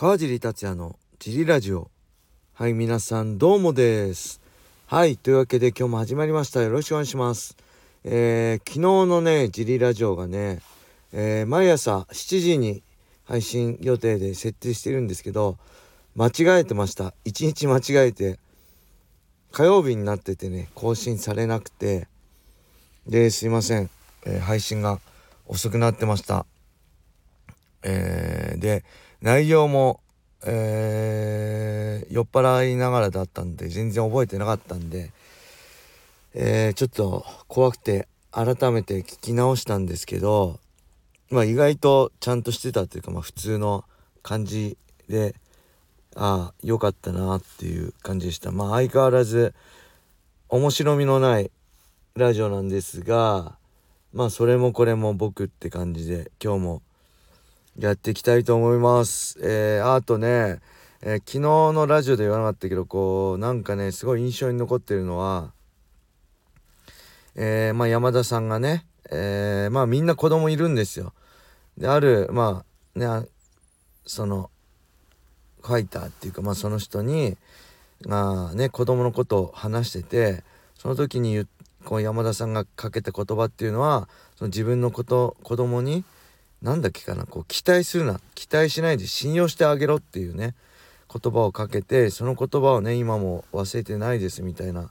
[0.00, 1.90] 川尻達也のジリラジオ。
[2.54, 4.40] はい皆さんどうもです。
[4.86, 6.62] はいというわけで今日も始まりました。
[6.62, 7.54] よろしくお願いします。
[8.04, 10.60] えー、昨日のねジリラジオがね、
[11.12, 12.82] えー、毎朝7時に
[13.26, 15.58] 配信予定で設定してるんですけど
[16.16, 17.12] 間違えてました。
[17.26, 18.38] 1日間違えて
[19.52, 22.08] 火曜日になっててね更新されなくて
[23.06, 23.90] ですいません、
[24.24, 24.98] えー、配信が
[25.46, 26.46] 遅くなってました。
[27.82, 28.82] えー、で
[29.22, 30.00] 内容も、
[30.46, 35.12] えー、酔っ払いながらだったんで全然覚えてなかったんで、
[36.34, 40.58] えー、ちょっと怖くて改めて聞き直したんですけど、
[41.30, 43.84] まあ、意外とちゃんとしてたというか、まあ、普通の
[44.22, 44.78] 感じ
[45.08, 45.34] で
[46.16, 48.50] ああ良かったなっていう感じでした。
[48.50, 49.54] まあ相変わらず
[50.48, 51.50] 面白みのない
[52.16, 53.56] ラジオなんですが
[54.12, 56.82] まあそれもこれも僕って感じで今日も
[57.78, 59.38] やっていきたいと思います。
[59.42, 60.60] えー、あとね、
[61.02, 65.52] えー、昨日のラジオで言わなかったけど、こう、なんかね、すごい印象に残ってるのは、
[67.36, 71.12] えー、まあ山田さんがね、えー、まあみんな子供いるんですよ。
[71.78, 72.64] で、ある、ま
[72.96, 73.28] あね、
[74.04, 74.50] その、
[75.62, 77.36] ファイターっていうか、まあその人に、
[78.06, 81.46] まあね、子供のことを話してて、その時に
[81.84, 86.04] こう山田さんがかけた言葉っていうのは、その自分のこと、子供に、
[86.62, 90.54] 何だっけかなこう期待するな期待しないで信用してあげろっていうね
[91.12, 94.90] 言葉をかけてその言葉をね今も忘れてないですみたいな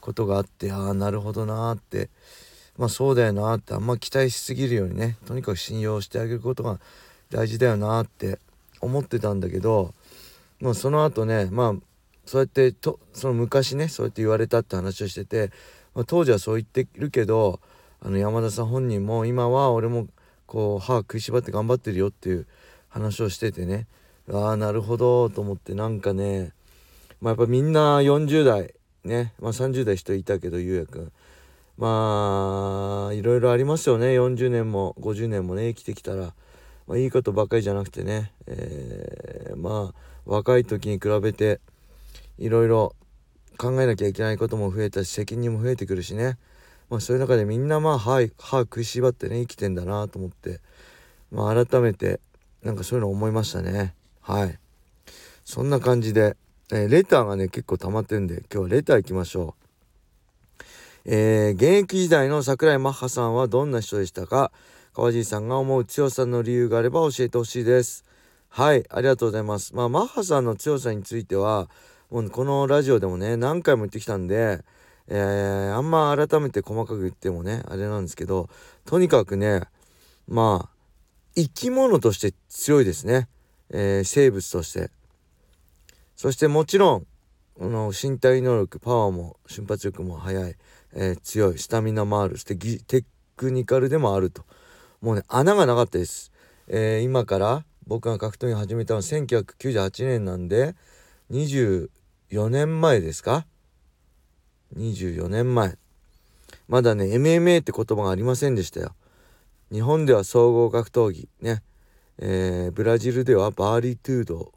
[0.00, 2.08] ことがあってああなるほどなーって
[2.78, 6.78] まあそうだよなってあんま期待しすぎるようにねとにかく信用してあげることが
[7.30, 8.38] 大事だよなって
[8.80, 9.92] 思ってたんだけど
[10.60, 11.74] もうその後ねまあ
[12.24, 15.50] そうやってとその昔ねそうやって言われたって話をしてて、
[15.94, 17.60] まあ、当時はそう言ってるけど
[18.00, 20.06] あの山田さん本人も今は俺も
[20.48, 22.46] こう歯食いしばって頑張ってるよっていう
[22.88, 23.86] 話をしててね。
[24.32, 26.52] ああなるほどと思ってなんかね
[27.20, 31.12] まあやっぱみんな40代ねまあ30代人いたけどゆうやくん。
[31.76, 34.06] まあいろいろありますよね。
[34.08, 36.34] 40年も50年もね生きてきたら、
[36.88, 41.60] まあ、いいことばっかりじゃなくてね、えー、まあ若い時に比べて
[42.38, 42.96] いろいろ
[43.58, 46.38] 考えなきゃいけないことも増えたし責任も増えてくるしね。
[46.90, 50.60] まあそういう中でみんなまあ歯歯食いしばってね生きてんだなと思って
[51.30, 52.20] まあ改めて
[52.62, 53.94] なんかそういうの思いましたね。
[54.20, 54.58] はい。
[55.44, 56.36] そんな感じで、
[56.72, 60.68] えー、レターがね結構溜まってるんで今日はレター行きましょう。
[61.04, 64.52] えー、現役時代の桜井マッハさんはどんな人でしたか？
[64.92, 68.04] 川尻さんが思う強さの理由があれば教えてほしいです。
[68.48, 69.74] はいありがとうございます。
[69.74, 71.70] まあマッハさんの強さについては
[72.10, 74.64] もうこのラジオでもね何回も言ってきたんで
[75.08, 78.48] えー、あんま改めて細かく言ってもねあれなんですけど
[78.84, 79.62] とにかくね
[80.26, 80.78] まあ
[81.34, 83.28] 生き物として強いですね、
[83.70, 84.90] えー、生物として。
[86.18, 87.06] そしてもちろん
[87.60, 90.56] の身体能力パワーも瞬発力も速い、
[90.94, 93.04] えー、強いスタミナもあるそしてテ
[93.36, 94.44] クニカルでもあると。
[95.00, 96.32] もうね穴がなかったです、
[96.66, 100.74] えー、今から僕が格闘技始めたのは1998年なんで
[101.30, 101.88] 24
[102.48, 103.46] 年前ですか？
[104.76, 105.78] 24年前。
[106.68, 108.94] まだね MMA って言葉がありませんでしたよ。
[109.72, 111.62] 日本では総合格闘技ね、
[112.18, 114.52] えー、ブラジルではバーリトゥード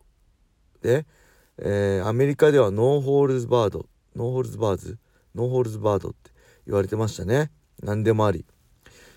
[0.81, 1.05] で、
[1.57, 4.97] えー、アメリカでは no holds barred no holds barred
[5.35, 6.31] no holds barred って
[6.65, 7.51] 言われてましたね。
[7.81, 8.45] 何でもあり。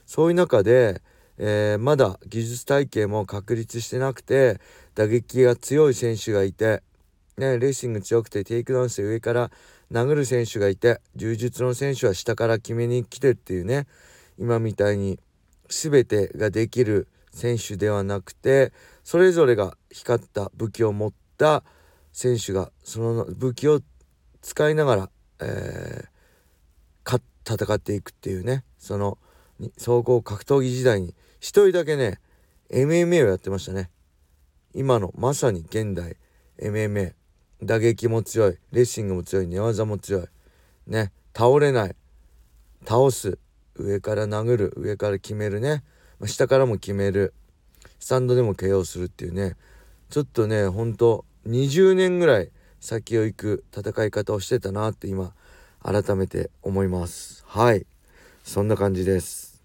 [0.06, 1.02] そういう中で、
[1.38, 4.60] えー、まだ技術体系も確立してなくて
[4.94, 6.82] 打撃が強い選手がいて、
[7.36, 9.50] ね、レスリング強くてテイクダウンして上から
[9.92, 13.86] 殴る選手がいて柔術の選手は下から決めに来てっていうね
[14.38, 15.18] 今みたいに
[15.68, 18.72] 全てができる選手ではなくて
[19.02, 21.62] それぞれが光った武器を持った
[22.12, 23.80] 選手がその武器を
[24.40, 29.18] 使いながら、えー、戦っていくっていうねその
[29.76, 32.20] 総合格闘技時代に1人だけね
[32.70, 33.90] MMA をやってましたね。
[34.74, 36.16] 今のまさに現代
[36.60, 37.12] MMA
[37.64, 40.26] 打撃も強いレッシングも強い寝技も強い。
[40.86, 41.96] ね倒れない。
[42.86, 43.38] 倒す。
[43.76, 44.74] 上から殴る。
[44.76, 45.82] 上から決めるね、
[46.20, 47.32] ま、下からも決める。
[47.98, 49.56] スタンドでも KO するっていうね。
[50.10, 52.50] ちょっとねほんと20年ぐらい
[52.80, 55.32] 先を行く戦い方をしてたなって今
[55.82, 57.44] 改めて思います。
[57.46, 57.86] はい。
[58.44, 59.62] そんな感じです。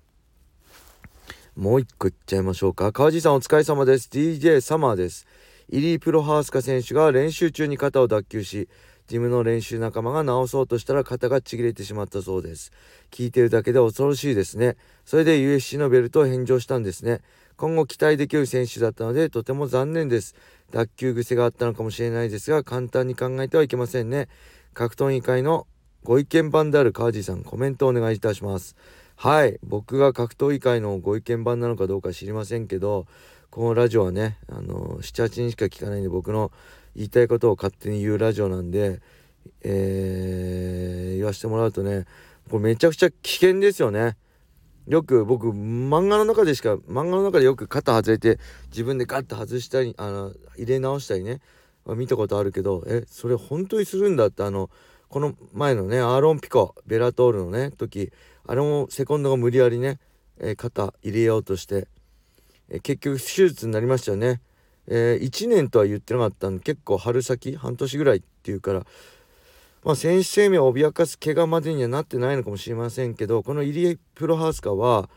[1.55, 2.93] もう一個いっちゃいましょうか。
[2.93, 4.09] 川地さんお疲れ様です。
[4.09, 5.27] DJ サマーです。
[5.71, 8.67] イリー・プロハースカ選手が練習中に肩を脱臼し
[9.09, 12.71] ジムの練習仲間が直そうとしたら肩がちぎれてしまったそうです。
[13.09, 14.77] 聞いてるだけで恐ろしいですね。
[15.03, 17.21] それで USC のベルトを返上したんですね。
[17.57, 20.35] 今後期待できる選手だったのでとても残念です。
[20.71, 24.27] 脱臼癖があったのかもしれないですが簡単に考えてはいけませんね。
[24.75, 25.65] 格闘委員会の
[26.03, 28.75] ご意見番である川地さんコメントお願いいたします。
[29.21, 33.05] はい僕が格闘技会のご意見番なのかどうか知りませんけど
[33.49, 36.53] このラジオはねあの78人しか聞かないんで僕の
[36.95, 39.01] 言いたいことを勝手に言うラジオなんで、
[39.61, 42.05] えー、言わせてもらうとね
[42.49, 44.15] これめちゃくちゃ危険ですよね。
[44.87, 48.39] よく僕漫画の中でしか漫画の中でよく肩外れて
[48.71, 51.41] 自分でガッと外したりあの入れ直したりね
[51.85, 54.69] 見たことあるけどえそれ本当にするんだってあの
[55.09, 58.11] この前のねアーロン・ピコベラトールのね時
[58.45, 59.99] あれもセコンドが無理やりね、
[60.39, 61.87] えー、肩入れようとして、
[62.69, 64.41] えー、結局手術になりましたよね、
[64.87, 68.85] えー、1年とは言ってなかったんで結構春先半年ぐらいっていうから
[69.81, 75.09] まあ、選手生命を脅かす怪我までにはなってないのかもしれませんけどこのイリエ・プロハウスカは、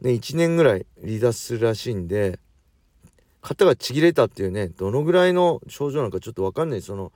[0.00, 2.38] ね、1年ぐらい離脱するらしいんで
[3.42, 6.82] 肩がちぎれたっていうねどのぐらいの症状なのかちょっと分かんない。
[6.82, 7.12] その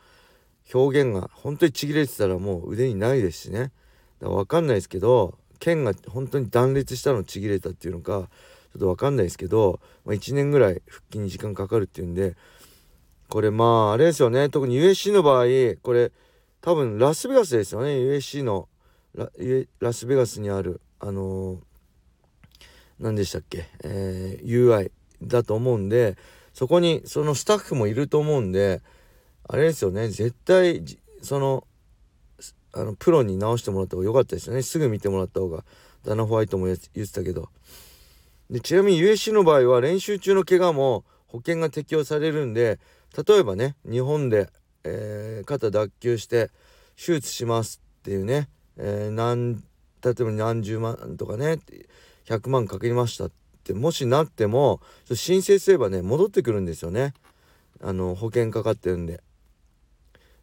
[0.73, 3.73] 表現が本当にちぎれてたらもう腕にないですしね。
[4.21, 8.13] だから分かんないですけど腱が本当に断裂したのちぎれたっていうのか
[8.73, 12.37] ちょっと分かんないですけど、まあ、1年ぐらい復帰に時間かかるっていうんで
[13.29, 14.49] これまああれですよね。
[14.49, 15.47] 特に USC の場合
[15.83, 16.13] これ
[16.61, 17.91] 多分ラスベガスですよね。
[17.91, 18.69] USC の
[19.15, 19.31] ラ
[19.81, 21.59] ラスベガスにあるあのー、
[23.01, 24.91] 何でしたっけ、えー、UI
[25.23, 26.17] だと思うんで
[26.55, 28.81] そこにそのスタッフもいると思うんで
[29.53, 30.09] あれですよね。
[30.09, 30.83] 絶対
[31.23, 31.67] その
[32.73, 34.63] あのプロに直してもらった方が良かったですよね。
[34.63, 35.65] すぐ見てもらった方が。
[36.05, 37.49] ダナ・ホワイトも言ってたけど。
[38.51, 42.81] でちなみに USC の場合は練習中の怪我も保険が適用されるんで
[43.27, 44.51] 例えばね日本で
[44.85, 46.51] えー、肩脱臼して
[46.97, 51.59] 手術しますっていうね、えー、何例えば何十万とかね
[52.27, 53.31] 100万かけましたっ
[53.65, 54.81] てもしなっても
[55.13, 57.15] 申請すればね戻ってくるんですよね。
[57.81, 59.21] あの保険かかってるんで。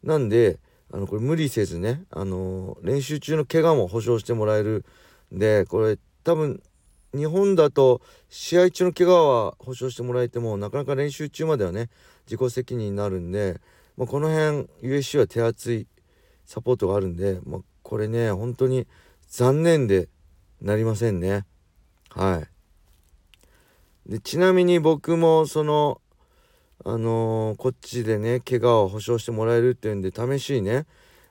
[0.03, 0.59] なんで
[0.91, 4.85] あのこれ無理せずねあの練習中の怪我も保証してもらえる
[5.33, 6.61] んでこれ多分
[7.13, 11.89] 日本だと試合中の怪我は保証してもらえてもなかなか練習中まではね
[12.25, 13.59] 自己責任になるんで
[13.99, 15.85] まあ、この辺 USC は手厚い
[16.45, 18.87] サポートがあるんで、まあ、これね本当に
[19.27, 20.07] 残念で
[20.61, 21.45] なりませんね。
[22.11, 22.41] は
[24.07, 24.09] い。
[24.09, 25.99] でちなみに僕もその
[26.85, 30.85] あのー、こっちでね怪我を保証してもらえるっていうんで試しにね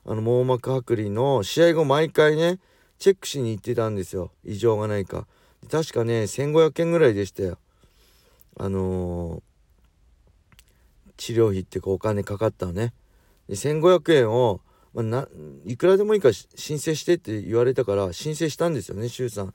[0.05, 2.59] あの網膜剥離の試合後毎回ね
[2.99, 4.33] チェックしに行ってたんですよ。
[4.45, 5.27] 異常がないか。
[5.71, 7.59] 確かね1500円ぐらいでしたよ。
[8.59, 9.43] あのー、
[11.17, 12.93] 治療費ってかお金かかったのね。
[13.49, 14.61] で1500円を、
[14.93, 15.29] まあ、な
[15.65, 19.55] いくらでもいいから申請してって言われたから申請したんですよね周さん。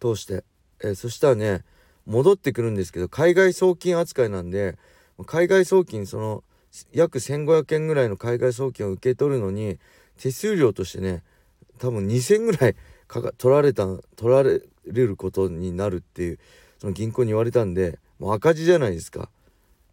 [0.00, 0.44] 通して、
[0.82, 1.64] えー、そしたらね
[2.06, 4.76] 戻ってくるんですけど海外送金扱いなんで
[5.24, 6.44] 海外送金その
[6.92, 9.78] 約1500円ぐらいの海外送金を受け取るのに
[10.18, 11.22] 手数料としてね
[11.78, 12.76] 多分2000ぐらい
[13.06, 13.86] かか取られた
[14.16, 16.38] 取られることになるっていう
[16.78, 19.28] その銀行に言われたんでもう赤字じゃないですか。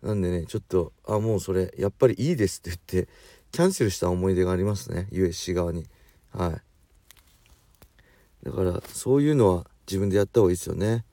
[0.01, 3.11] なんでねちょっとあもうそれやっぱりいいですって言って
[3.51, 5.85] キャンセルした思い出がありますね USC 側に。
[6.31, 6.61] は
[8.43, 8.45] い。
[8.45, 11.03] だからそういうのは自分でやった方がいいですよね。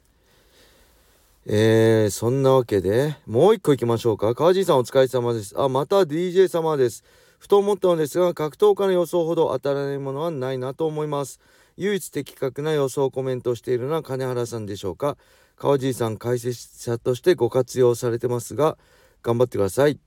[1.48, 4.34] えー、そんなわけでもう一個いきましょうか。
[4.34, 5.54] 川地さんお疲れ様です。
[5.56, 7.04] あまた DJ 様です。
[7.38, 11.38] ふと思ったのですが格闘家の予想ほど当たらないものはないなと思います。
[11.76, 15.16] 唯一的確な予想コメントしているのは金原さんでしょうか。
[15.54, 18.76] 川尻さん解説者としてご活用されてますが
[19.22, 20.00] 頑張ってください。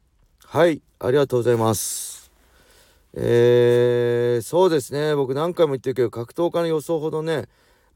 [0.43, 2.33] はいありがとうございます。
[3.13, 5.15] えー、そうですね。
[5.15, 7.45] 僕何回も言ってるけど格闘家の予想ほどね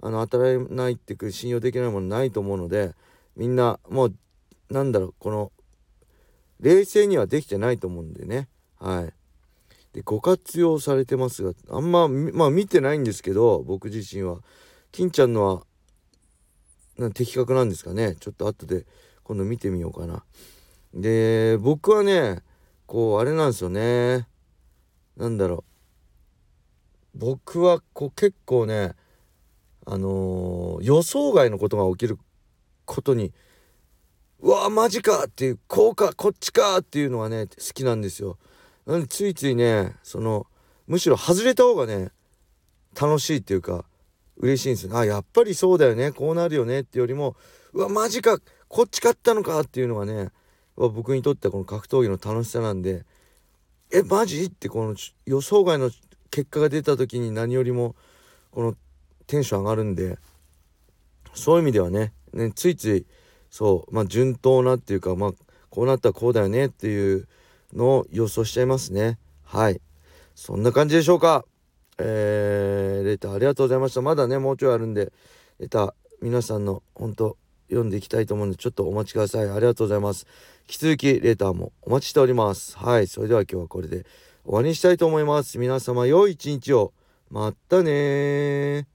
[0.01, 2.93] あの当たらないっていう信用できないものないと思うので
[3.35, 4.15] みんなもう
[4.69, 5.51] なんだろうこの
[6.59, 8.47] 冷静にはできてないと思うんでね。
[8.79, 9.13] はい。
[9.93, 14.39] でご活用されてますがあんままあ見てないんですけど僕自身は。
[14.91, 15.63] 金ちゃんのは
[16.97, 18.15] な的確なんですかね。
[18.19, 18.85] ちょっと後で
[19.23, 20.23] 今度見てみようかな。
[20.93, 22.43] で僕はね
[22.85, 24.27] こうあれなんですよね。
[25.17, 25.63] なんだろ
[27.15, 27.17] う。
[27.17, 28.93] 僕はこう結構ね
[29.85, 32.17] あのー、予想外のことが起きる
[32.85, 33.33] ことに
[34.39, 38.37] うわマジかっていうこうかこっちかっていうのがね好きなんですよ。
[38.85, 40.47] なんでついついねその
[40.87, 42.11] むしろ外れた方がね
[42.99, 43.85] 楽しいっていうか
[44.37, 47.35] 嬉しいんですよあやっぱりそうだよねこうなるよねってよりも
[47.71, 50.29] うわマジかこっち勝ったのかっていうのがね
[50.75, 53.05] 僕にとってはこの格闘技の楽しさなんで
[53.91, 55.91] えマジってこの予想外の
[56.31, 57.95] 結果が出た時に何よりも
[58.51, 58.75] この
[59.27, 60.17] テンション上がるんで
[61.33, 63.05] そういう意味ではねねついつい
[63.49, 65.31] そうまあ順当なっていうかまあ
[65.69, 67.27] こうなったらこうだよねっていう
[67.73, 69.17] のを予想しちゃいますね。
[69.43, 69.81] はい。
[70.35, 71.45] そんな感じでしょうか。
[71.97, 74.01] えー、レターありがとうございました。
[74.01, 75.11] まだねもうちょいあるんで
[75.59, 77.37] レター皆さんの本当
[77.69, 79.49] 読んでいきたいと思うんでちょっとお待ちください。
[79.49, 80.27] ありがとうございます。
[80.61, 82.77] 引き続きレターもお待ちしております。
[82.77, 83.07] はい。
[83.07, 84.05] それでは今日はこれで
[84.45, 85.57] 終わりにしたいと思います。
[85.57, 86.93] 皆様良い一日を。
[87.29, 88.92] またね